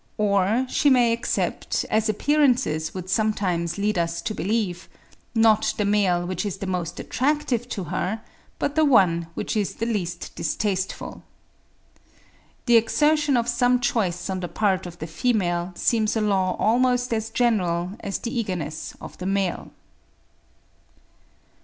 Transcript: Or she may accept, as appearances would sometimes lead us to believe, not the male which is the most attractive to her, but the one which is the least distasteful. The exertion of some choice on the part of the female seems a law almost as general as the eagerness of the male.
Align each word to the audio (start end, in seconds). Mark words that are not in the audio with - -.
Or 0.17 0.65
she 0.67 0.89
may 0.89 1.13
accept, 1.13 1.85
as 1.91 2.09
appearances 2.09 2.91
would 2.95 3.07
sometimes 3.07 3.77
lead 3.77 3.99
us 3.99 4.19
to 4.23 4.33
believe, 4.33 4.89
not 5.35 5.75
the 5.77 5.85
male 5.85 6.25
which 6.25 6.43
is 6.43 6.57
the 6.57 6.65
most 6.65 6.99
attractive 6.99 7.69
to 7.69 7.83
her, 7.83 8.23
but 8.57 8.73
the 8.73 8.83
one 8.83 9.27
which 9.35 9.55
is 9.55 9.75
the 9.75 9.85
least 9.85 10.33
distasteful. 10.35 11.21
The 12.65 12.77
exertion 12.77 13.37
of 13.37 13.47
some 13.47 13.79
choice 13.79 14.27
on 14.27 14.39
the 14.39 14.47
part 14.47 14.87
of 14.87 14.97
the 14.97 15.05
female 15.05 15.71
seems 15.75 16.15
a 16.15 16.21
law 16.21 16.55
almost 16.57 17.13
as 17.13 17.29
general 17.29 17.91
as 17.99 18.17
the 18.17 18.35
eagerness 18.35 18.95
of 18.99 19.19
the 19.19 19.27
male. 19.27 19.69